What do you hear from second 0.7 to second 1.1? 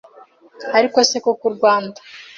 Ariko